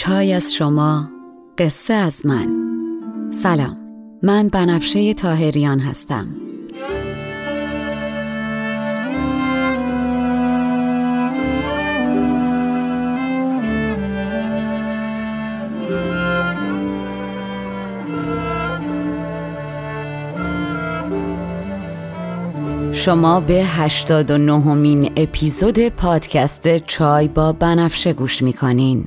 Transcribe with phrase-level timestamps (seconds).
[0.00, 1.08] چای از شما
[1.58, 2.48] قصه از من.
[3.30, 3.76] سلام
[4.22, 6.26] من بنفشه تاهریان هستم.
[22.92, 29.06] شما به 89 مین اپیزود پادکست چای با بنفشه گوش می‌کنین.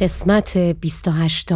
[0.00, 1.48] قسمت 28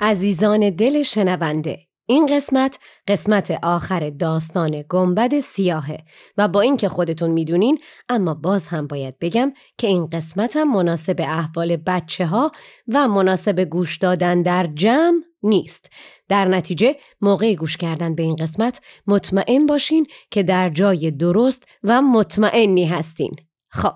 [0.00, 5.98] عزیزان دل شنونده این قسمت قسمت آخر داستان گنبد سیاهه
[6.36, 11.16] و با اینکه خودتون می‌دونین اما باز هم باید بگم که این قسمت هم مناسب
[11.20, 12.52] احوال بچه ها
[12.88, 15.90] و مناسب گوش دادن در جمع نیست.
[16.28, 22.02] در نتیجه موقع گوش کردن به این قسمت مطمئن باشین که در جای درست و
[22.02, 23.36] مطمئنی هستین.
[23.68, 23.94] خب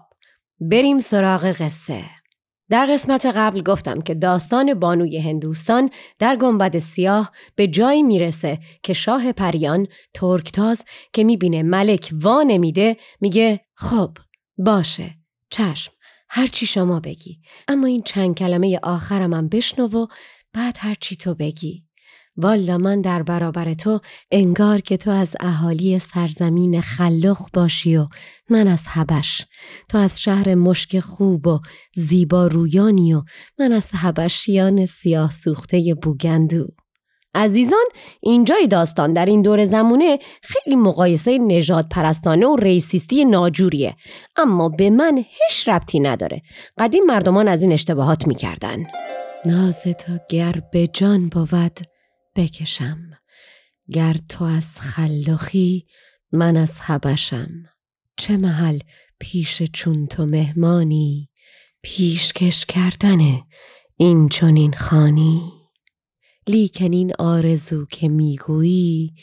[0.61, 2.18] بریم سراغ قصه.
[2.71, 8.93] در قسمت قبل گفتم که داستان بانوی هندوستان در گنبد سیاه به جایی می‌رسه که
[8.93, 14.19] شاه پریان ترکتاز که می‌بینه ملک وا نمیده میگه خب
[14.59, 15.11] باشه.
[15.51, 15.93] چشم.
[16.31, 17.41] هرچی شما بگی.
[17.69, 20.07] اما این چند کلمه آخرم هم بشنو و
[20.53, 21.88] بعد هرچی تو بگی.
[22.39, 24.01] والا من در برابر تو
[24.31, 28.07] انگار که تو از اهالی سرزمین خلخ باشی و
[28.51, 29.47] من از هبش
[29.89, 31.61] تو از شهر مشک خوب و
[31.95, 33.23] زیبا رویانی و
[33.59, 36.67] من از هبشیان سیاه سوخته بوگندو.
[37.35, 37.85] عزیزان
[38.21, 43.97] اینجای داستان در این دور زمونه خیلی مقایسه نجات پرستانه و ریسیستی ناجوریه.
[44.37, 46.43] اما به من هیچ ربطی نداره.
[46.79, 48.79] قدیم مردمان از این اشتباهات می‌کردن.
[49.47, 51.98] ناز تا گر به جان بود
[52.37, 53.11] بکشم.
[53.93, 55.85] گر تو از خلاخی
[56.33, 57.49] من از حبشم.
[58.17, 58.79] چه محل
[59.19, 61.31] پیش چون تو مهمانی؟
[61.83, 63.45] پیشکش کردنه
[63.97, 65.53] این چونین خانی.
[66.47, 69.15] لیکن این آرزو که می‌گویی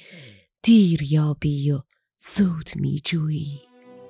[0.64, 1.82] دیر یابی و
[2.18, 3.62] زود میجویی.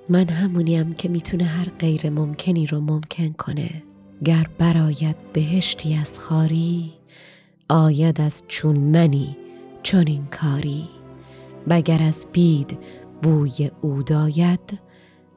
[0.09, 3.83] من همونیم که می‌تونه هر غیر ممکنی رو ممکن کنه.
[4.25, 6.93] گر براید بهشتی از خاری
[7.69, 9.37] آید از چون منی
[9.83, 10.89] چون این کاری.
[11.67, 12.77] وگر از بید
[13.23, 14.79] بوی اود آید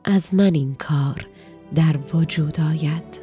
[0.05, 1.27] از من این کار
[1.75, 3.21] در وجود آید.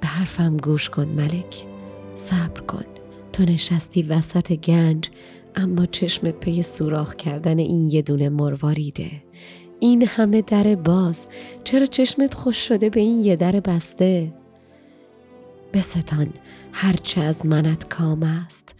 [0.00, 1.66] به حرفم گوش کن ملک
[2.14, 2.84] صبر کن.
[3.32, 5.10] تو نشستی وسط گنج
[5.56, 9.10] اما چشمت پی سوراخ کردن این یه دونه مرواریده
[9.80, 11.26] این همه در باز
[11.64, 14.32] چرا چشمت خوش شده به این یه در بسته؟
[15.72, 16.28] بستان
[16.72, 18.74] هرچه از منت کام است.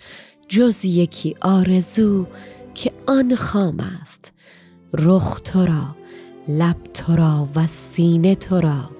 [0.48, 2.26] جز یکی آرزو
[2.74, 4.32] که آن خام است.
[4.92, 5.96] رخ تو را
[6.48, 8.90] لب تو را و سینه تو را.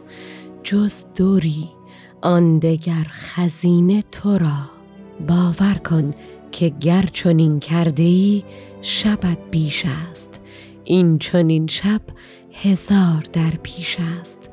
[0.62, 1.68] جز دوری
[2.22, 4.70] آن دگر خزینه تو را.
[5.28, 6.14] باور کن
[6.52, 8.44] که گر چنین کرده ای
[8.82, 10.40] شبت بیش است.
[10.84, 12.00] این چنین شب
[12.52, 14.50] هزار در پیش است.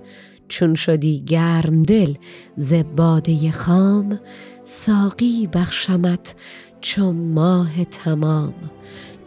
[0.47, 2.13] چون شدی گرم دل
[2.57, 4.19] ز باده خام
[4.63, 6.35] ساقی بخشمت
[6.81, 8.53] چون ماه تمام.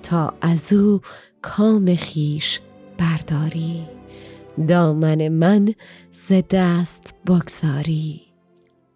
[0.02, 1.00] تا از او
[1.42, 2.60] کام خیش
[2.98, 3.96] برداری
[4.68, 5.74] دامن من
[6.10, 8.20] ز دست بگذاری.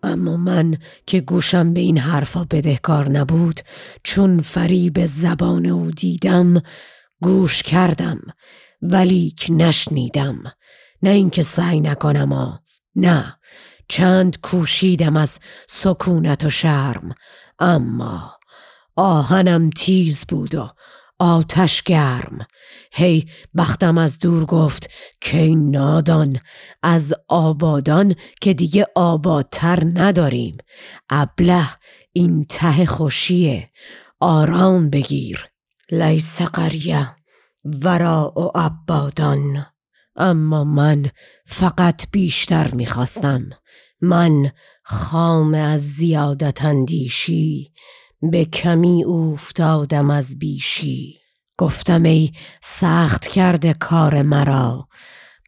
[0.03, 3.61] اما من که گوشم به این حرفا بدهکار نبود
[4.05, 6.62] چون فریب زبان او دیدم
[7.23, 8.19] گوش کردم
[8.83, 10.37] ولیک نشنیدم.
[11.02, 12.52] نه اینکه سعی نکنم آ
[12.97, 13.37] نه
[13.88, 15.38] چند کوشیدم از
[15.69, 17.14] سکونت و شرم.
[17.58, 18.38] اما
[18.97, 20.70] آهنم تیز بود و
[21.19, 22.47] آتش گرم.
[22.93, 23.26] هی
[23.56, 26.41] بختم از دور گفت که نادان
[26.82, 30.56] از آبادان که دیگه آبادتر نداریم.
[31.11, 31.67] ابله
[32.12, 33.70] این ته خوشیه.
[34.20, 35.49] آرام بگیر
[35.91, 37.08] لیس قریه
[37.64, 39.67] ورا و عبادان.
[40.21, 41.11] اما من
[41.47, 43.51] فقط بیشتر می‌خواستم.
[44.01, 44.51] من
[44.85, 47.73] خام از زیادت اندیشی
[48.31, 51.15] به کمی افتادم از بیشی.
[51.59, 52.31] گفتم ای
[52.63, 54.89] سخت کرده کار مرا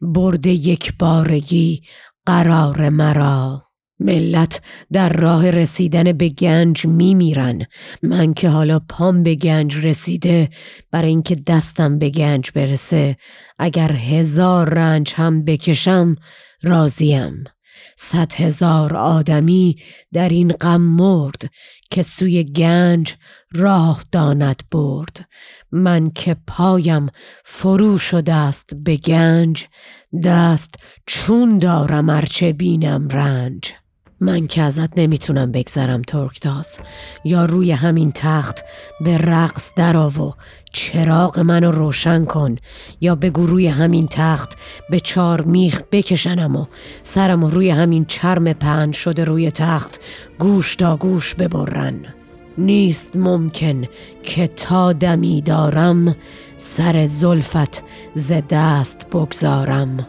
[0.02, 1.82] برده یک بارگی
[2.26, 3.71] قرار مرا.
[4.02, 4.60] ملت
[4.92, 7.62] در راه رسیدن به گنج میمیرن.
[8.02, 10.48] من که حالا پام به گنج رسیده
[10.90, 13.16] برای اینکه دستم به گنج برسه.
[13.58, 16.14] اگر هزار رنج هم بکشم
[16.62, 17.44] راضیم.
[17.96, 19.76] صد هزار آدمی
[20.12, 21.50] در این غم مرد
[21.90, 23.14] که سوی گنج
[23.54, 25.28] راه داند برد.
[25.72, 27.06] من که پایم
[27.44, 29.66] فرو شده است به گنج
[30.24, 30.74] دست
[31.06, 33.74] چون دارم ارچه بینم رنج.
[34.22, 36.78] من که ازت نمی‌تونم بگذرم ترکتاز
[37.24, 38.64] یا روی همین تخت
[39.00, 40.32] به رقص درآ و
[40.72, 42.56] چراغ منو روشن کن.
[43.00, 44.58] یا بگو روی همین تخت
[44.90, 46.66] به چار میخ بکشنم و
[47.02, 50.00] سرم روی همین چرم پهن شده روی تخت
[50.38, 52.04] گوش تا گوش ببرن.
[52.58, 53.84] نیست ممکن
[54.22, 56.16] که تا دمی دارم
[56.56, 57.82] سر زلفت
[58.14, 60.06] ز دست بگذارم.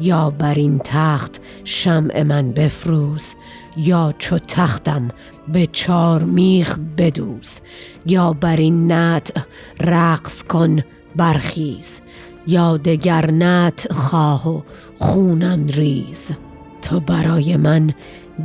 [0.00, 3.34] یا بر این تخت شمع من بفروز.
[3.76, 5.08] یا چو تختم
[5.48, 7.60] به چار میخ بدوز
[8.06, 9.46] یا بر این نت
[9.80, 10.78] رقص کن
[11.16, 12.00] برخیز
[12.46, 14.62] یا دگر نت خواه و
[14.98, 16.30] خونم ریز.
[16.82, 17.94] تو برای من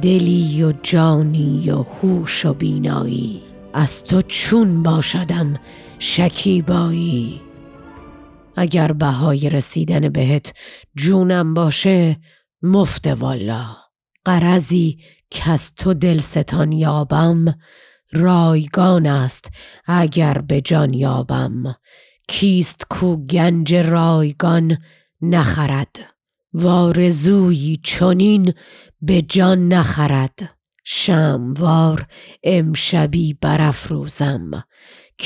[0.01, 3.41] دلی و جانی و هوش و بینایی
[3.73, 5.59] از تو چون باشدم
[5.99, 7.41] شکیبایی.
[8.55, 10.53] اگر بهای رسیدن بهت
[10.95, 12.17] جونم باشه
[12.61, 13.84] مفت والا.
[14.25, 14.99] قرضی
[15.29, 17.55] که از تو دلستان یابم
[18.11, 19.51] رایگان است
[19.85, 21.75] اگر به جان یابم.
[22.27, 24.77] کیست کو گنج رایگان
[25.21, 25.95] نخرد؟
[26.53, 28.53] وارزویی چنین
[29.01, 30.39] به جان نخرد.
[30.83, 32.07] شموار
[32.43, 34.51] امشبی برافروزم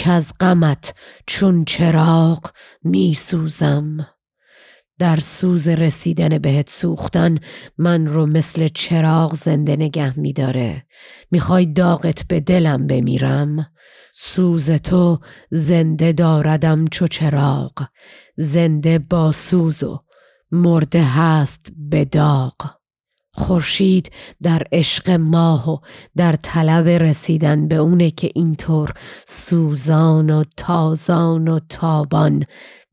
[0.06, 0.94] از غمت
[1.28, 2.52] چون چراغ
[2.84, 4.08] می سوزم
[5.00, 7.38] در سوز رسیدن بهت سوختن
[7.78, 10.86] من رو مثل چراغ زنده نگه می داره
[11.32, 13.72] می‌خوای داغت به دلم بمیرم.
[14.14, 15.20] سوز تو
[15.52, 17.88] زنده داردم چو چراغ.
[18.38, 20.00] زنده با سوز و
[20.52, 22.79] مرده هست به داغ.
[23.40, 25.78] خورشید در عشق ماه و
[26.18, 28.94] در طلب رسیدن به اونه که اینطور
[29.28, 32.44] سوزان و تازان و تابان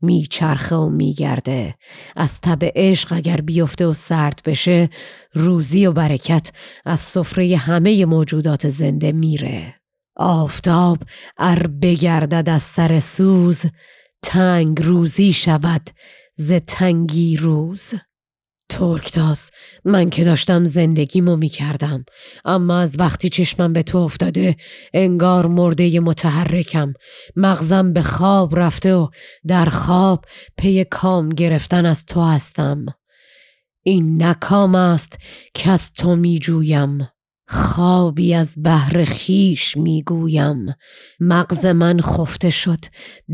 [0.01, 1.75] میچرخه و میگرده.
[2.15, 4.89] از تب عشق اگر بیفته و سرد بشه
[5.33, 6.51] روزی و برکت
[6.85, 9.75] از سفره همه موجودات زنده میره.
[10.15, 10.97] آفتاب
[11.37, 13.61] ار بگردد از سر سوز
[14.21, 15.89] تنگ روزی شود
[16.35, 17.93] ز تنگی روز.
[18.69, 19.49] ترکتاز
[19.85, 22.05] من که داشتم زندگیمو می کردم
[22.45, 24.55] اما از وقتی چشمم به تو افتاده
[24.93, 26.93] انگار مرده متحرکم.
[27.35, 29.07] مغزم به خواب رفته و
[29.47, 30.25] در خواب
[30.57, 32.85] پی کام گرفتن از تو هستم.
[33.83, 35.13] این نه کام است
[35.53, 37.09] که از تو می جویم
[37.47, 40.65] خوابی از بهر خویش می‌گویم.
[41.19, 42.79] مغز من خفته شد.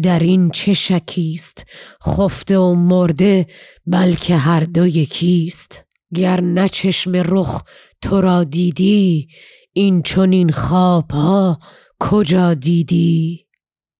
[0.04, 1.66] در این چه شکیست؟
[2.08, 3.48] خفته و مرده
[3.86, 5.86] بلکه هر دو یکیست.
[6.16, 7.64] گر نه چشم رخ
[8.02, 9.28] تو را دیدی
[9.74, 11.60] این چون این خواب ها
[12.00, 13.46] کجا دیدی؟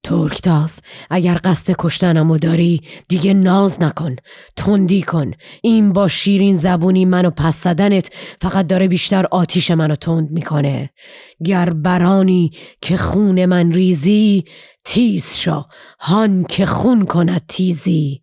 [0.04, 0.80] ترکتاز
[1.10, 4.16] اگر قصد کشتنمو داری دیگه ناز نکن.
[4.56, 5.32] تندی کن.
[5.62, 8.10] این با شیرین زبونی منو پس زدنت
[8.42, 10.90] فقط داره بیشتر آتیش منو تند می‌کنه.
[11.46, 14.44] گر برانی که خون من ریزی
[14.86, 15.66] تیز شا
[16.00, 18.22] هان که خون کند تیزی.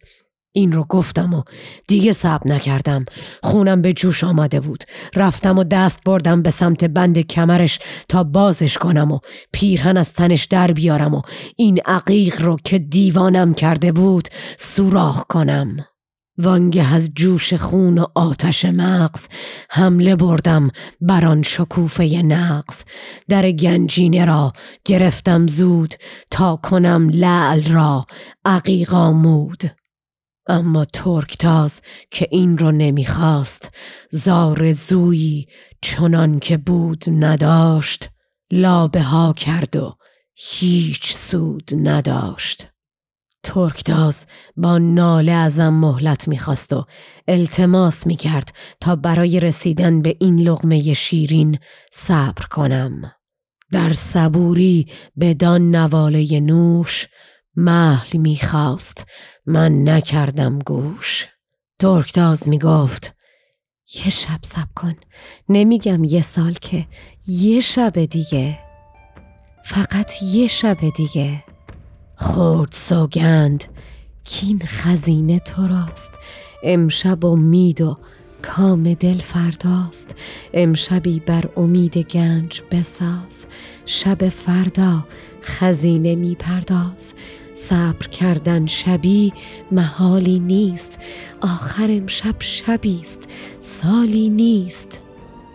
[0.53, 1.43] این رو گفتم و
[1.89, 3.05] دیگه صبر نکردم.
[3.43, 4.85] خونم به جوش آمده بود.
[5.17, 7.79] رفتم و دست بردم به سمت بند کمرش
[8.09, 9.19] تا بازش کنم و
[9.53, 11.23] پیرهن از تنش در بیارم و
[11.57, 15.77] این عقیق رو که دیوانم کرده بود سوراخ کنم.
[16.39, 19.27] وانگه از جوش خون و آتش مغز
[19.71, 22.85] حمله بردم بر آن شکوفه نقص
[23.29, 24.53] در گنجینه را
[24.85, 25.95] گرفتم زود
[26.31, 28.07] تا کنم لعل را
[28.45, 29.80] عقیق آمود.
[30.51, 31.81] اما ترکتاز
[32.11, 33.75] که این رو نمی‌خواست
[34.11, 35.47] زار زویی
[35.83, 38.09] چنان که بود نداشت
[38.53, 39.97] لابه ها کرد و
[40.35, 42.69] هیچ سود نداشت
[43.43, 44.27] ترکتاز
[44.57, 46.85] با ناله ازم مهلت می‌خواست و
[47.29, 51.59] التماس می‌کرد تا برای رسیدن به این لغمه شیرین
[51.93, 53.13] صبر کنم.
[53.73, 54.87] در صبوری
[55.21, 57.07] بدان نواله نوش
[57.57, 59.07] محل می‌خواست.
[59.47, 61.29] من نکردم گوش.
[61.79, 63.15] ترکتاز می‌گفت
[63.95, 64.95] یه شب سب کن.
[65.49, 66.87] نمیگم یه سال که
[67.27, 68.59] یه شب دیگه.
[69.65, 71.45] فقط یه شب دیگه.
[72.17, 73.65] خورد سوگند
[74.25, 76.11] کین خزینه تو راست.
[76.63, 77.99] امشب امید و
[78.43, 80.15] کام دل فرداست.
[80.55, 83.47] امشبی بر امید گنج بساز.
[83.87, 85.07] شب فردا
[85.43, 87.15] خزینه می پرداز
[87.55, 89.33] صبر کردن شبی
[89.73, 90.99] محالی نیست.
[91.41, 93.23] آخر امشب شبیست.
[93.61, 95.01] سالی نیست.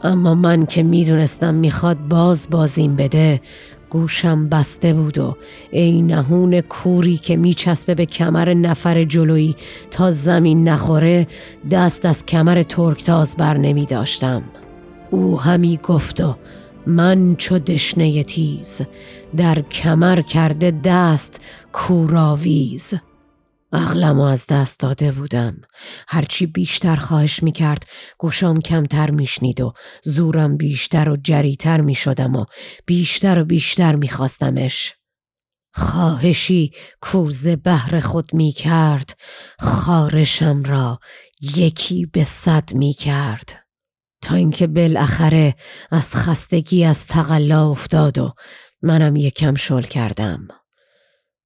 [0.04, 3.42] اما من که می‌دونستم می‌خواد باز بازیم بده
[3.90, 5.36] گوشم بسته بود و
[5.72, 9.56] ای نهون کوری که میچسبه به کمر نفر جلویی
[9.92, 11.28] تا زمین نخوره
[11.72, 14.44] دست از کمر ترکتاز بر نمی داشتم.
[15.12, 16.36] او همی گفت و
[16.88, 18.82] من چو دشنه تیز
[19.38, 21.42] در کمر کرده دست
[21.74, 22.94] کوراویز.
[23.74, 25.62] عقلم از دست داده بودم.
[26.08, 27.86] هرچی بیشتر خواهش می‌کرد
[28.18, 29.74] گوشام کمتر میشنید و
[30.04, 32.46] زورم بیشتر و جریتر می‌شدم و
[32.86, 34.94] بیشتر و بیشتر میخواستمش.
[35.74, 39.18] خواهشی کوزه بهر خود می‌کرد
[39.60, 41.00] خارشم را
[41.56, 43.65] یکی به صد می‌کرد.
[44.26, 45.56] تا اینکه بالاخره
[45.92, 48.34] از خستگی از تقلا افتاد و
[48.82, 50.48] منم یکم شل کردم.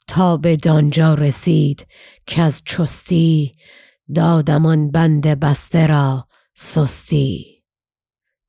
[0.08, 1.88] تا به دانجا رسید
[2.26, 3.56] که از چستی
[4.16, 7.64] دادمان بند بسته را سستی.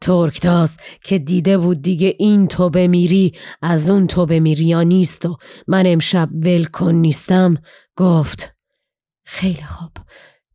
[0.01, 3.33] ترکتاز که دیده بود دیگه این تو بمیری
[3.63, 7.55] از اون تو بمیری یا نیست و من امشب ولکن نیستم
[7.97, 8.55] گفت
[9.25, 9.93] خیلی خوب.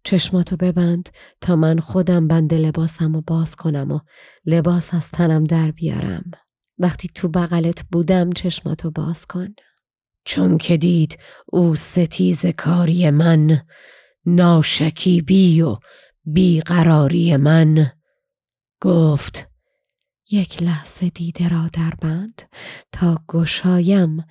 [0.06, 1.10] چشماتو ببند
[1.42, 4.00] تا من خودم بند لباسم و باز کنم و
[4.46, 6.32] لباس از تنم در بیارم.
[6.78, 9.56] وقتی تو بغلت بودم چشماتو باز کن.
[10.26, 13.62] چون که دید او ستیز کاری من
[14.26, 15.78] ناشکیبی و
[16.26, 17.92] بیقراری من.
[18.82, 19.50] گفت
[20.32, 22.42] یک لحظه دیده را در بند
[22.92, 24.26] تا گشایم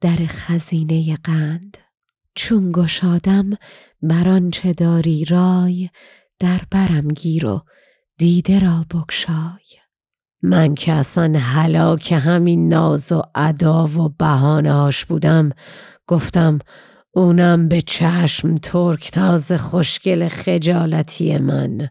[0.00, 1.76] در خزینه قند.
[2.34, 3.50] چون گشادم
[4.02, 5.88] بر چه داری رای
[6.38, 7.62] در برم گیر و
[8.18, 9.80] دیده را بکشای
[10.42, 15.50] من که اصلا هلاک همین ناز و ادا و بهانهاش بودم
[16.06, 16.58] گفتم
[17.12, 21.90] اونم به چشم ترک تاز خوشگل خجالتی من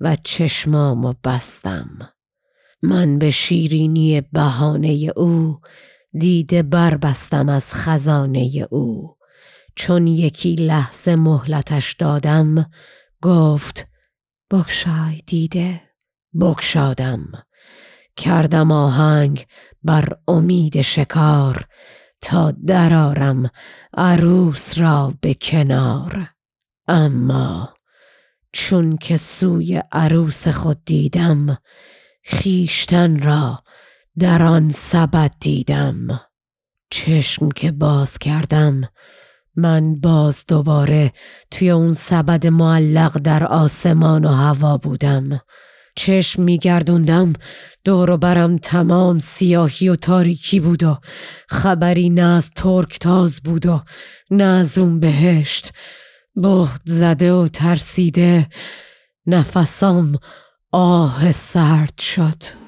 [0.00, 1.88] و چشمامو بستم.
[2.82, 5.60] من به شیرینی بهانه او
[6.18, 9.15] دیده بربستم از خزانه او.
[9.76, 12.70] چون یکی لحظه مهلتش دادم
[13.22, 13.86] گفت
[14.50, 15.80] بکشای دیده
[16.40, 17.46] بکشادم
[18.16, 19.46] کردم آهنگ
[19.82, 21.66] بر امید شکار
[22.20, 23.50] تا درارم
[23.94, 26.30] عروس را به کنار.
[26.88, 27.74] اما
[28.52, 31.58] چون که سوی عروس خود دیدم
[32.24, 33.62] خیشتن را
[34.18, 36.20] در آن سبد دیدم.
[36.90, 38.80] چشم که باز کردم
[39.56, 41.12] من باز دوباره
[41.50, 45.40] توی اون سبد معلق در آسمان و هوا بودم.
[45.96, 47.32] چشم میگردوندم
[47.84, 50.98] دور برم تمام سیاهی و تاریکی بود و
[51.48, 53.82] خبری نه از ترک تاز بود و
[54.30, 55.72] نه از اون بهشت.
[56.34, 58.48] بهد زده و ترسیده
[59.26, 60.18] نفسام
[60.72, 62.65] آه سرد شد.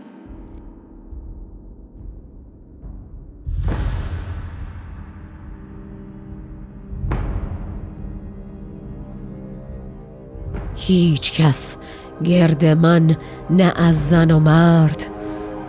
[10.89, 11.77] هیچ کس.
[12.25, 13.17] گرد من
[13.51, 15.11] نه از زن و مرد.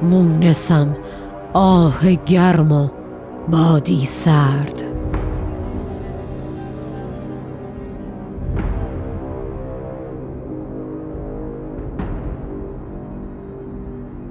[0.02, 0.98] مونسم
[1.54, 2.90] آه گرم و
[3.50, 4.84] بادی سرد.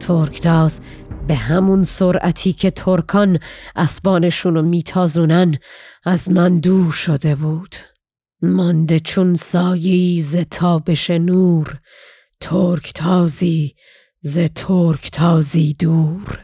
[0.01, 0.81] ترکتاز
[1.27, 3.39] به همون سرعتی که ترکان
[3.77, 5.55] اسبانشون رو میتازونن
[6.05, 7.75] از من دور شده بود.
[8.43, 11.81] مانده چون سایی ز تابش نور
[12.41, 13.75] ترک تازی
[14.21, 16.41] ز ترک تازی دور.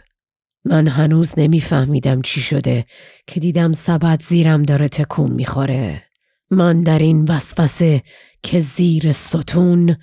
[0.65, 2.87] من هنوز نمیفهمیدم چی شده
[3.27, 6.03] که دیدم سبد زیرم داره تکون می‌خوره.
[6.51, 8.03] من در این وسوسه
[8.43, 9.97] که زیر ستون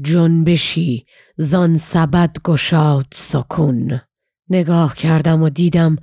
[0.00, 4.00] جنبشی زان سبد گشاد سکون.
[4.50, 5.96] نگاه کردم و دیدم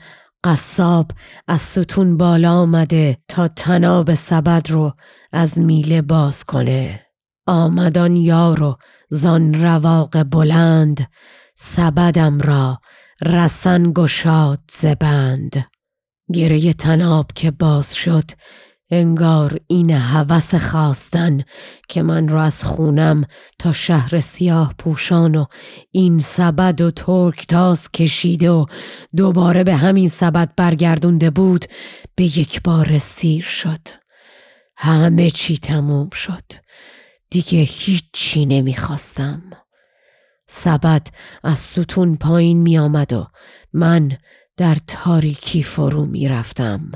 [0.43, 1.11] قصاب
[1.47, 4.93] از ستون بالا آمده تا تناب سبد رو
[5.31, 7.05] از میله باز کنه.
[7.47, 8.77] آمدان یارو
[9.09, 11.07] زان رواق بلند
[11.55, 12.81] سبدم را
[13.25, 15.65] رسن گشاد زبند
[16.33, 18.31] گره تناب که باز شد
[18.91, 21.43] انگار این هوس خواستن
[21.89, 23.25] که من را از خونم
[23.59, 25.45] تا شهر سیاه پوشان و
[25.91, 28.65] این سبد و ترک تاز کشیده و
[29.15, 31.65] دوباره به همین سبد برگردونده بود
[32.15, 33.87] به یک بار سیر شد.
[34.77, 36.43] همه چی تموم شد.
[37.29, 39.41] دیگه هیچی نمی‌خواستم.
[40.47, 41.07] سبد
[41.43, 43.27] از ستون پایین می آمد و
[43.73, 44.17] من
[44.57, 46.91] در تاریکی فرو می رفتم.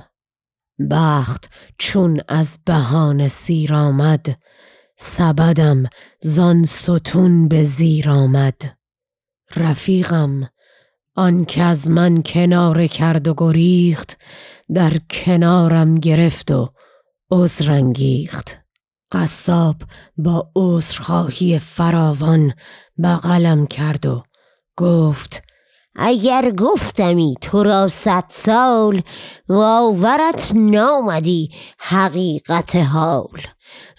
[0.92, 4.38] بخت چون از بهان سیر آمد
[4.98, 5.84] سبدم
[6.22, 8.78] زان ستون به زیر آمد.
[9.56, 10.50] رفیقم
[11.16, 14.18] آن که از من کنار کرد و گریخت
[14.74, 16.70] در کنارم گرفت و
[17.32, 18.60] عذرانگیخت
[19.12, 19.76] قصاب
[20.18, 22.54] با عذرخواهی فراوان
[23.04, 24.24] بغلم کرد و
[24.78, 25.44] گفت
[25.96, 29.02] اگر گفتمی تو را صد سال
[29.50, 31.50] واورت نامدی
[31.80, 33.42] حقیقت حال.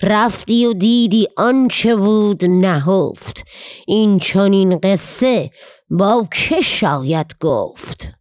[0.03, 3.45] رفتی و دیدی آنچه بود نهفت.
[3.87, 5.51] این چنین قصه
[5.91, 8.13] با که شاید گفت؟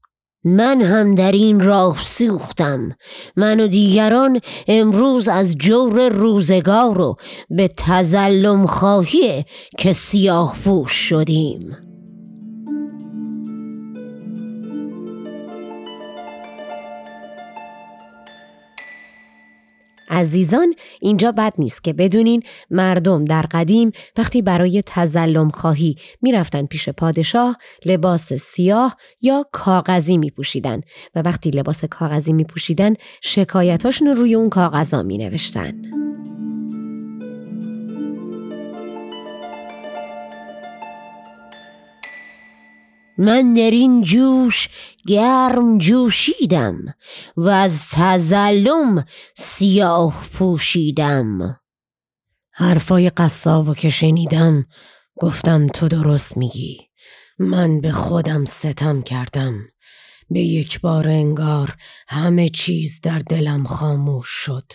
[0.43, 2.95] من هم در این راه سوختم.
[3.35, 7.15] من و دیگران امروز از جور روزگار رو
[7.49, 9.45] به تزلم خواهی
[9.77, 10.55] که سیاه
[10.87, 11.84] شدیم.
[20.09, 26.89] عزیزان اینجا بد نیست که بدونین مردم در قدیم وقتی برای تزلم خواهی می‌رفتن پیش
[26.89, 30.81] پادشاه لباس سیاه یا کاغذی می پوشیدن
[31.15, 35.95] و وقتی لباس کاغذی می پوشیدن شکایتاشون رو روی اون کاغذا می نوشتن.
[43.17, 44.69] من در این جوش
[45.07, 46.95] گرم جوشیدم
[47.37, 51.59] و از تزلم سیاه پوشیدم.
[52.51, 54.65] حرفای قصابو که شنیدم
[55.15, 56.77] گفتم تو درست میگی.
[57.39, 59.53] من به خودم ستم کردم.
[60.29, 61.75] به یک بار انگار
[62.07, 64.71] همه چیز در دلم خاموش شد.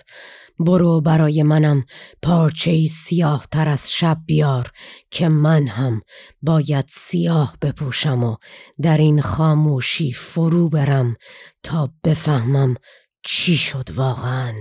[0.61, 1.85] برو برای منم
[2.23, 4.70] پارچه سیاه تر از شب بیار
[5.11, 6.01] که من هم
[6.42, 8.37] باید سیاه بپوشم و
[8.83, 11.16] در این خاموشی فرو برم
[11.62, 12.75] تا بفهمم
[13.23, 14.53] چی شد واقعا.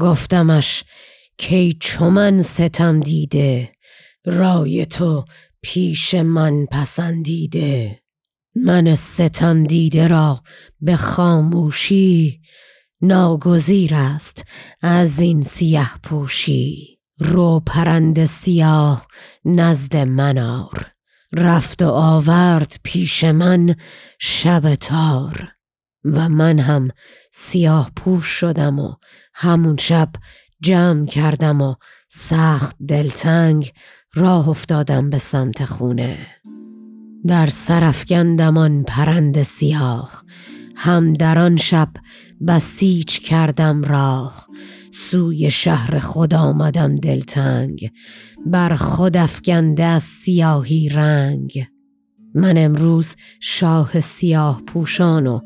[0.00, 0.84] گفتمش
[1.38, 3.72] کی چمن ستم دیده
[4.24, 5.24] رای تو
[5.62, 8.00] پیش من پسندیده.
[8.54, 10.42] من ستم دیده را
[10.80, 12.40] به خاموشی
[13.02, 14.44] ناگزیر است
[14.82, 17.00] از این سیاه پوشی.
[17.18, 19.06] رو پرند سیاه
[19.44, 20.86] نزد منار
[21.32, 23.74] رفت و آورد پیش من
[24.18, 25.48] شب تار.
[26.04, 26.88] و من هم
[27.30, 28.94] سیاه پوش شدم و
[29.34, 30.08] همون شب
[30.60, 31.74] جمع کردم و
[32.08, 33.72] سخت دلتنگ
[34.14, 36.26] راه افتادم به سمت خونه.
[37.26, 40.24] در سرفگندمان پرند سیاه.
[40.76, 41.88] هم در آن شب
[42.46, 44.46] بسیج کردم راه.
[44.92, 47.90] سوی شهر خود آمدم دلتنگ.
[48.46, 51.66] بر خود افکنده از سیاهی رنگ.
[52.34, 55.40] من امروز شاه سیاه پوشان و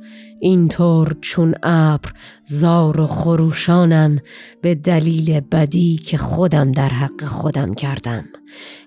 [0.45, 4.19] اینطور چون ابر زار و خروشانم
[4.63, 8.25] به دلیل بدی که خودم در حق خودم کردم.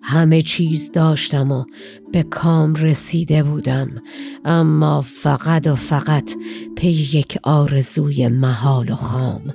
[0.04, 1.66] همه چیز داشتم و
[2.14, 4.02] به کام رسیده بودم
[4.46, 6.32] اما فقط و فقط
[6.76, 9.54] پی یک آرزوی محال و خام.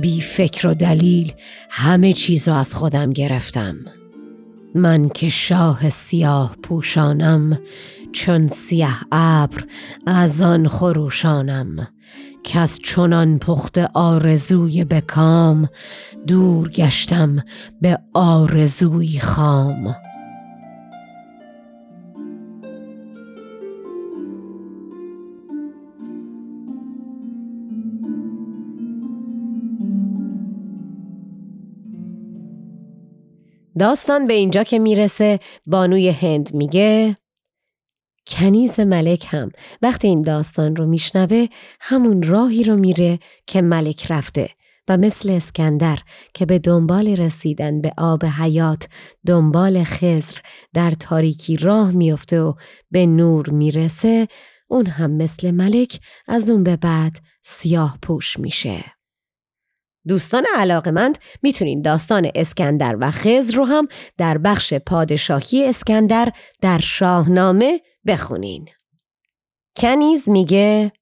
[0.00, 1.32] بی فکر و دلیل
[1.70, 3.76] همه چیز رو از خودم گرفتم.
[4.74, 7.58] من که شاه سیاه پوشانم
[8.12, 9.64] چون سیاه ابر
[10.06, 11.88] از آن خروشانم.
[12.44, 15.68] که از چنان پخت آرزوی بکام
[16.26, 17.44] دور گشتم
[17.80, 19.94] به آرزوی خام.
[33.78, 37.16] داستان به اینجا که می‌رسه بانوی هند میگه
[38.26, 39.50] کنیز ملک هم
[39.82, 41.46] وقتی این داستان رو میشنوه
[41.80, 44.50] همون راهی رو میره که ملک رفته
[44.88, 45.98] و مثل اسکندر
[46.34, 48.88] که به دنبال رسیدن به آب حیات
[49.26, 50.38] دنبال خزر
[50.74, 52.54] در تاریکی راه میفته و
[52.90, 54.28] به نور می‌رسه
[54.68, 58.84] اون هم مثل ملک از اون به بعد سیاه پوش میشه.
[60.08, 63.88] دوستان علاقمند می‌تونین داستان اسکندر و خز رو هم
[64.18, 68.68] در بخش پادشاهی اسکندر در شاهنامه بخونین.
[69.76, 70.92] کنیز میگه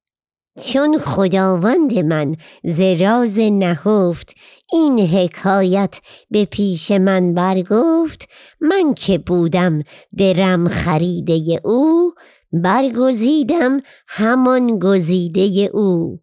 [0.61, 4.35] چون خداوند من زراز نهفت
[4.73, 8.29] این حکایت به پیش من برگفت
[8.61, 9.83] من که بودم
[10.19, 12.13] درم خریده او
[12.53, 16.21] برگزیدم همان گزیده او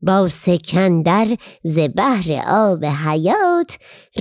[0.00, 3.78] با سکندر ز بحر آب حیات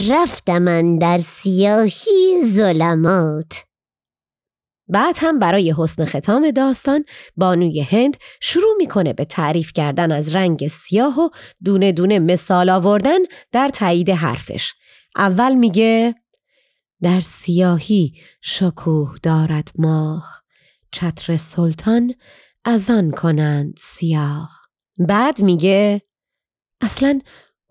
[0.10, 3.64] رفتم در سیاهی ظلمات
[4.88, 7.06] بعد هم برای حسن ختام داستان
[7.38, 11.30] بانوی هند شروع می‌کنه به تعریف کردن از رنگ سیاه و
[11.64, 13.20] دونه دونه مثال آوردن
[13.52, 14.74] در تایید حرفش.
[15.16, 16.16] اول میگه
[17.02, 20.44] در سیاهی شکوه دارد ماه
[20.92, 22.14] چتر سلطان
[22.66, 24.65] از آن کنند سیاه.
[25.00, 26.02] بعد میگه
[26.82, 27.20] اصلا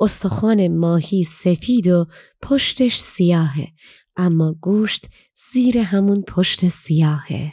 [0.01, 2.07] استخوان ماهی سفید و
[2.43, 3.69] پشتش سیاهه
[4.17, 5.07] اما گوشت
[5.53, 7.53] زیر همون پشت سیاهه.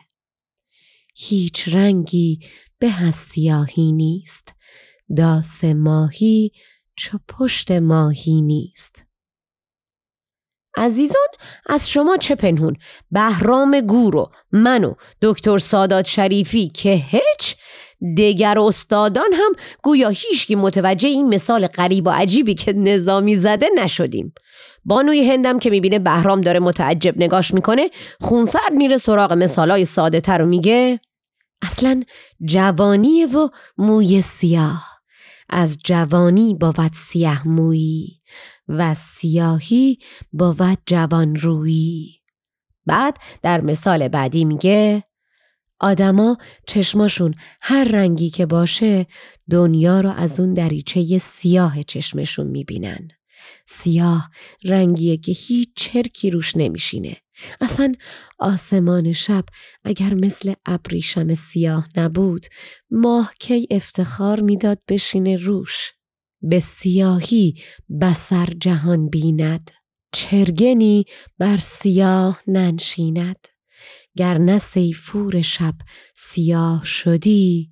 [1.15, 2.39] هیچ رنگی
[2.79, 4.53] به از سیاهی نیست.
[5.17, 6.51] داس ماهی
[6.95, 9.03] چو پشت ماهی نیست.
[10.77, 11.27] عزیزان
[11.65, 12.75] از شما چه پنهون
[13.11, 17.55] بهرام گورو من و دکتر سادات شریفی که هیچ
[18.15, 19.51] دیگر استادان هم
[19.83, 24.33] گویا هیچکی متوجه این مثال غریب و عجیبی که نظامی زده نشدیم.
[24.85, 27.89] بانوی هندم که می‌بینه بهرام داره متعجب نگاش می‌کنه
[28.21, 30.99] خونسرد میره سراغ مثالای ساده تر و میگه
[31.61, 32.03] اصلا
[32.45, 34.91] جوانی و موی سیاه.
[35.49, 38.21] از جوانی بود سیاه مویی
[38.67, 39.99] و سیاهی
[40.31, 42.21] بود جوان رویی
[42.85, 45.03] بعد در مثال بعدی میگه
[45.81, 49.07] آدما چشماشون هر رنگی که باشه
[49.49, 53.07] دنیا رو از اون دریچه سیاه چشمشون می‌بینن.
[53.65, 54.29] سیاه
[54.63, 57.17] رنگیه که هیچ چرکی روش نمیشینه.
[57.61, 57.93] اصلا
[58.39, 59.43] آسمان شب
[59.83, 62.45] اگر مثل ابریشم سیاه نبود
[62.91, 65.91] ماه کی افتخار می‌داد بشینه روش.
[66.41, 67.55] به سیاهی
[68.01, 69.71] بسر جهان بیند.
[70.13, 71.05] چرگنی
[71.39, 73.47] بر سیاه ننشیند.
[74.17, 75.73] گر نه سیفور شب
[76.15, 77.71] سیاه شدی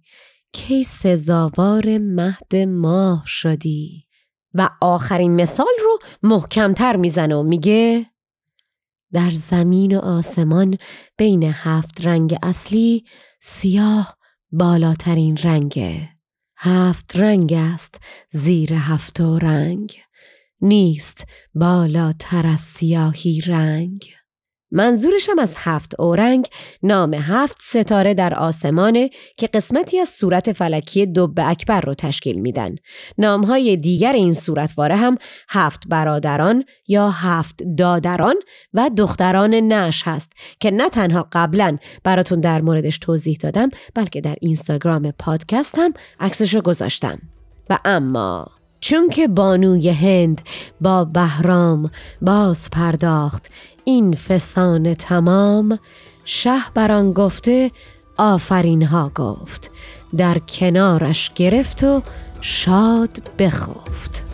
[0.51, 4.05] کی سزاوار مهد ماه شدی؟
[4.53, 8.05] و آخرین مثال رو محکمتر می‌زنه و میگه
[9.13, 10.77] در زمین و آسمان
[11.17, 13.03] بین هفت رنگ اصلی
[13.41, 14.17] سیاه
[14.51, 16.09] بالاترین رنگه.
[16.57, 17.95] هفت رنگ است
[18.29, 19.95] زیر هفت رنگ
[20.61, 21.23] نیست
[21.55, 23.99] بالاتر از سیاهی رنگ.
[24.71, 26.47] منظورشم از هفت اورنگ
[26.83, 32.75] نام هفت ستاره در آسمانه که قسمتی از صورت فلکی دب اکبر رو تشکیل میدن.
[33.17, 35.17] نامهای دیگر این صورتواره هم
[35.49, 38.35] هفت برادران یا هفت دادران
[38.73, 44.35] و دختران نش هست که نه تنها قبلا براتون در موردش توضیح دادم بلکه در
[44.41, 47.19] اینستاگرام پادکست هم عکسش گذاشتم.
[47.69, 50.41] و اما چون که بانوی هند
[50.81, 53.45] با بهرام باز پرداخت
[53.83, 55.79] این فسان تمام
[56.25, 57.71] شه بران گفته
[58.17, 59.71] آفرین ها گفت.
[60.17, 62.01] در کنارش گرفت و
[62.41, 64.28] شاد بخفت.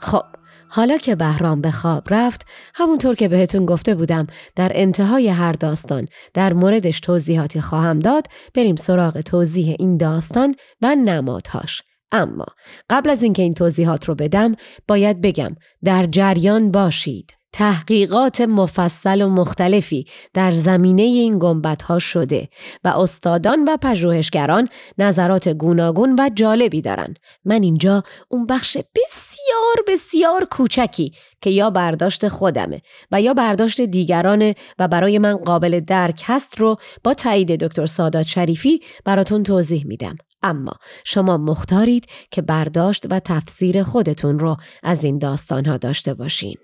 [0.00, 0.24] خب
[0.68, 6.06] حالا که بهرام به خواب رفت همونطور که بهتون گفته بودم در انتهای هر داستان
[6.34, 11.82] در موردش توضیحاتی خواهم داد بریم سراغ توضیح این داستان و نمادهاش.
[12.12, 12.46] اما
[12.90, 14.54] قبل از اینکه این توضیحات رو بدم
[14.88, 17.39] باید بگم در جریان باشید.
[17.52, 22.48] تحقیقات مفصل و مختلفی در زمینه این گنبت ها شده
[22.84, 27.14] و استادان و پژوهشگران نظرات گوناگون و جالبی دارن.
[27.44, 32.82] من اینجا اون بخش بسیار بسیار کوچکی که یا برداشت خودمه
[33.12, 38.26] و یا برداشت دیگرانه و برای من قابل درک هست رو با تایید دکتر سادات
[38.26, 40.16] شریفی براتون توضیح میدم.
[40.42, 40.72] اما
[41.04, 46.56] شما مختارید که برداشت و تفسیر خودتون رو از این داستان ها داشته باشین.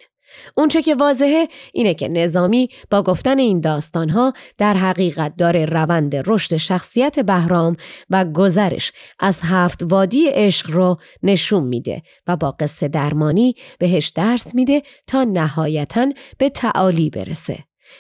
[0.57, 6.57] اونچه که واضحه اینه که نظامی با گفتن این داستانها در حقیقت داره روند رشد
[6.57, 7.77] شخصیت بهرام
[8.11, 14.55] و گذرش از هفت وادی عشق رو نشون میده و با قصه درمانی بهش درس
[14.55, 16.07] میده تا نهایتا
[16.39, 17.59] به تعالی برسه.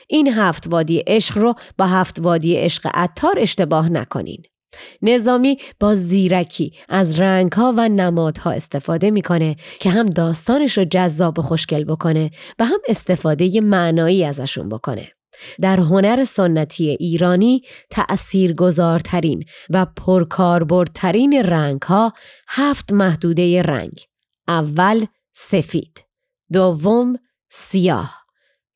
[0.08, 4.42] این هفت وادی عشق رو با هفت وادی عشق عطار اشتباه نکنین.
[5.02, 11.42] نظامی با زیرکی از رنگها و نمادها استفاده می‌کنه که هم داستانش رو جذاب و
[11.42, 15.12] خوشگل بکنه و هم استفاده معنایی ازشون بکنه.
[15.60, 22.12] در هنر سنتی ایرانی تأثیر گذارترین و پرکاربردترین رنگ ها
[22.48, 24.00] هفت محدوده رنگ.
[24.48, 26.04] اول سفید،
[26.52, 27.16] دوم
[27.50, 28.24] سیاه،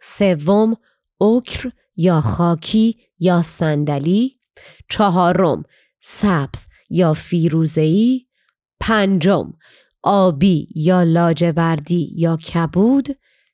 [0.00, 0.76] سوم
[1.18, 4.40] اوکر یا خاکی یا صندلی،
[4.90, 5.62] چهارم
[6.00, 8.26] سبز یا فیروزه‌ای،
[8.80, 9.52] پنجم
[10.02, 13.08] آبی یا لاجوردی یا کبود،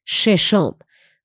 [0.06, 0.76] ششم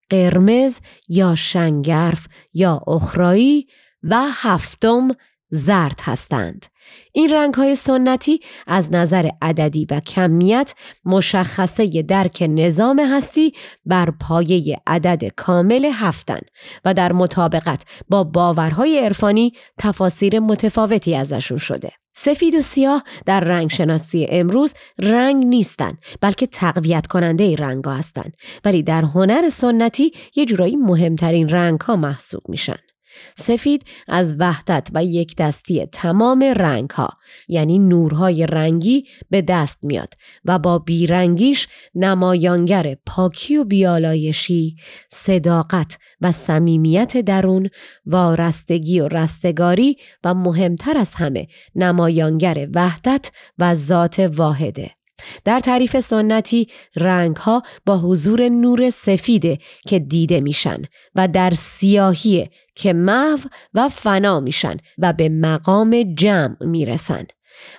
[0.10, 0.80] قرمز
[1.10, 3.68] یا شنگرف یا اخرایی
[4.04, 5.08] و هفتم
[5.50, 6.66] زرد هستند.
[7.12, 10.74] این رنگ های سنتی از نظر عددی و کمیت
[11.06, 13.54] مشخصه درک نظام هستی
[13.86, 16.40] بر پایه عدد کامل هفتن
[16.86, 21.92] و در مطابقت با باورهای عرفانی تفاسیر متفاوتی ازشون شده.
[22.14, 28.32] سفید و سیاه در رنگ شناسی امروز رنگ نیستن بلکه تقویت کننده رنگ ها
[28.66, 32.78] ولی در هنر سنتی یه جورایی مهمترین رنگ ها محسوب میشن.
[33.36, 37.10] سفید از وحدت و یک دستی تمام رنگ ها
[37.48, 40.14] یعنی نورهای رنگی به دست میاد
[40.46, 44.76] و با بیرنگیش نمایانگر پاکی و بیالایشی،
[45.10, 47.70] صداقت و صمیمیت درون،
[48.06, 55.01] وارستگی و رستگاری و مهمتر از همه نمایانگر وحدت و ذات واحده.
[55.46, 59.58] در تعریف سنتی رنگ ها با حضور نور سفیده
[59.88, 60.82] که دیده میشن
[61.16, 63.40] و در سیاهی که محو
[63.74, 67.24] و فنا میشن و به مقام جمع می‌رسن.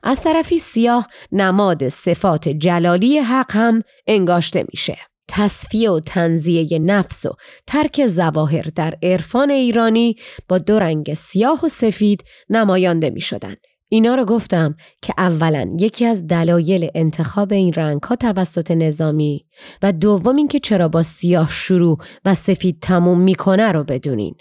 [0.02, 4.98] از طرفی سیاه نماد صفات جلالی حق هم انگاشته میشه.
[5.28, 7.32] تصفیه و تنزیه نفس و
[7.66, 10.16] ترک زواهر در عرفان ایرانی
[10.48, 13.56] با دو رنگ سیاه و سفید نمایانده می شدن.
[13.92, 19.46] اینا رو گفتم که اولا یکی از دلایل انتخاب این رنگ ها توسط نظامی
[19.82, 24.34] و دوم اینکه چرا با سیاه شروع و سفید تموم می‌کنه رو بدونین.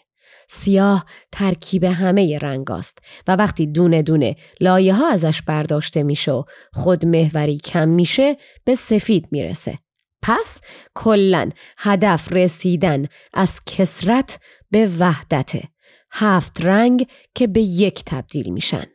[0.50, 6.44] سیاه ترکیب همه رنگ است و وقتی دونه دونه لایه ها ازش برداشته میشه و
[6.74, 9.80] خود محوری کم میشه به سفید می‌رسه.
[10.22, 10.62] پس
[10.96, 14.40] کلا هدف رسیدن از کسرت
[14.72, 15.64] به وحدته.
[16.12, 18.86] هفت رنگ که به یک تبدیل میشن.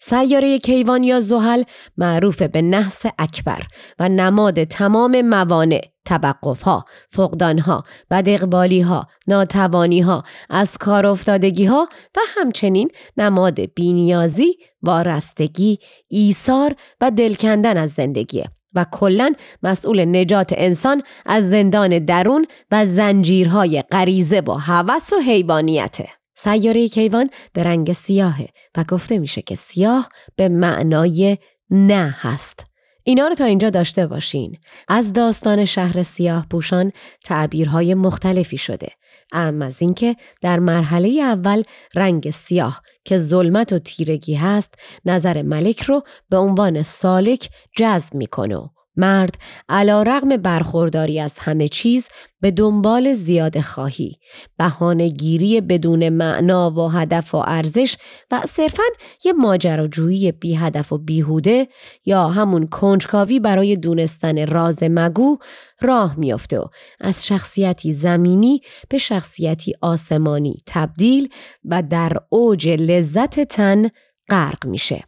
[0.00, 1.62] سیاره کیوان یا زحل
[1.96, 3.62] معروف به نحس اکبر
[3.98, 11.64] و نماد تمام موانع توقف ها، فقدان ها، بدقبالی ها، ناتوانی ها، از کار افتادگی
[11.64, 15.78] ها و همچنین نماد بینیازی، وارستگی،
[16.08, 23.82] ایثار و دلکندن از زندگی و کلا مسئول نجات انسان از زندان درون و زنجیرهای
[23.82, 26.17] غریزه و هوس و حیوانیته.
[26.40, 31.38] سیاره کیوان به رنگ سیاهه و گفته میشه که سیاه به معنای
[31.70, 32.64] نه هست.
[33.04, 34.58] اینا رو تا اینجا داشته باشین.
[34.88, 36.92] از داستان شهر سیاه پوشان
[37.24, 38.88] تعبیرهای مختلفی شده.
[39.32, 41.62] اما از اینکه در مرحله اول
[41.94, 44.74] رنگ سیاه که ظلمت و تیرگی هست
[45.04, 49.34] نظر ملک رو به عنوان سالک جذب می‌کنه مرد
[49.68, 52.08] علا رغم برخورداری از همه چیز
[52.40, 54.16] به دنبال زیاد خواهی،
[54.58, 57.96] بهانه گیری بدون معنا و هدف و ارزش
[58.30, 58.82] و صرفا
[59.24, 61.68] یه ماجراجویی بی هدف و بیهوده
[62.04, 65.38] یا همون کنجکاوی برای دونستن راز مگو
[65.80, 66.64] راه میافته و
[67.00, 71.28] از شخصیتی زمینی به شخصیتی آسمانی تبدیل
[71.64, 73.88] و در اوج لذت تن
[74.28, 75.04] غرق میشه.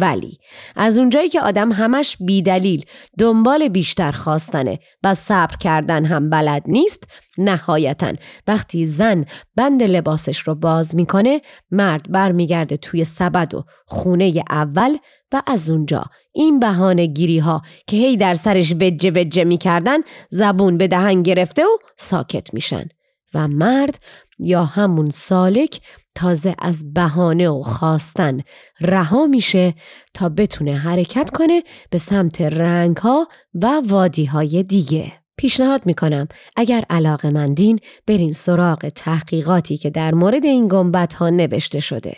[0.00, 0.38] ولی
[0.76, 2.84] از اونجایی که آدم همش بیدلیل
[3.18, 7.04] دنبال بیشتر خواستنه و صبر کردن هم بلد نیست
[7.38, 8.12] نهایتا
[8.46, 9.24] وقتی زن
[9.56, 14.96] بند لباسش رو باز می‌کنه مرد برمیگرده توی سبد و خونه اول
[15.32, 16.04] و از اونجا.
[16.32, 19.98] این بهانه گیری ها که هی در سرش وجه وجه می‌کردن
[20.30, 22.88] زبون به دهن گرفته و ساکت میشن.
[23.34, 23.98] و مرد
[24.38, 25.80] یا همون سالک
[26.14, 28.40] تازه از بهانه و خواستن
[28.80, 29.74] رها میشه
[30.14, 35.23] تا بتونه حرکت کنه به سمت رنگ ها و وادی های دیگه.
[35.36, 36.28] پیشنهاد می‌کنم.
[36.56, 42.16] اگر علاقه مندین برین سراغ تحقیقاتی که در مورد این گنبت ها نوشته شده.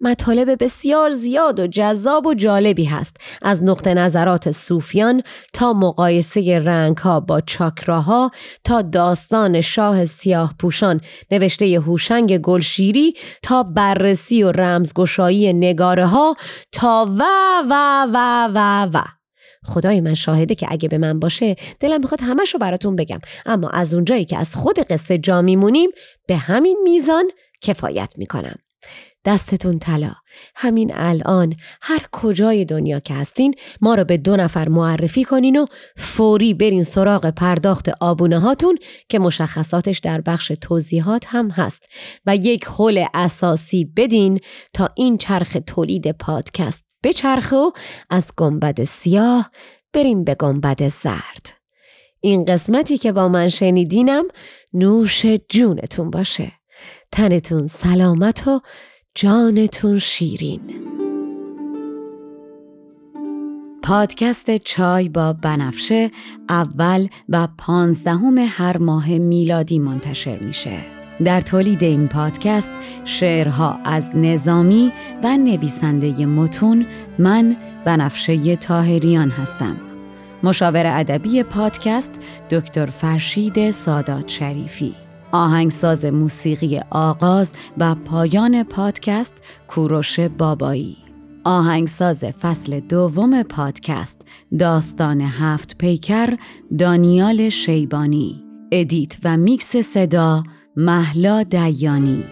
[0.00, 3.16] مطالب بسیار زیاد و جذاب و جالبی هست.
[3.42, 5.22] از نقطه نظرات صوفیان
[5.52, 8.30] تا مقایسه رنگ ها با چاکراها
[8.64, 11.00] تا داستان شاه سیاه پوشان
[11.30, 16.36] نوشته هوشنگ گلشیری تا بررسی و رمزگشایی نگاره ها
[16.72, 17.22] تا و
[17.70, 19.23] و و و و.
[19.64, 23.20] خدای من شاهده که اگه به من باشه دلم می‌خواد همش رو براتون بگم.
[23.46, 25.90] اما از اونجایی که از خود قصه جا میمونیم
[26.26, 27.24] به همین میزان
[27.60, 28.56] کفایت می‌کنم.
[29.24, 30.12] دستتون طلا.
[30.54, 35.66] همین الان هر کجای دنیا که هستین ما رو به دو نفر معرفی کنین و
[35.96, 41.82] فوری برین سراغ پرداخت آبونه هاتون که مشخصاتش در بخش توضیحات هم هست.
[42.26, 44.40] و یک حل اساسی بدین
[44.74, 47.70] تا این چرخ تولید پادکست بچرخه و
[48.10, 49.50] از گنبد سیاه
[49.92, 51.58] بریم به گنبد زرد.
[52.20, 54.24] این قسمتی که با من شنیدینم
[54.72, 56.52] نوش جونتون باشه.
[57.12, 58.60] تنتون سلامت و
[59.14, 60.60] جانتون شیرین.
[63.82, 66.10] پادکست چای با بنفشه
[66.48, 70.93] اول و پانزدهم هر ماه میلادی منتشر میشه.
[71.24, 72.70] در تولید این پادکست
[73.04, 74.92] شعرها از نظامی
[75.24, 76.86] و نویسنده متون
[77.18, 79.76] من بنفشه طاهریان هستم.
[80.42, 82.10] مشاور ادبی پادکست
[82.50, 84.94] دکتر فرشید سادات شریفی.
[85.32, 89.32] آهنگساز موسیقی آغاز و پایان پادکست
[89.68, 90.96] کوروش بابایی.
[91.44, 94.22] آهنگساز فصل دوم پادکست
[94.58, 96.36] داستان هفت پیکر
[96.78, 98.44] دانیال شیبانی.
[98.72, 100.42] ادیت و میکس صدا
[100.76, 102.24] محلا دیانی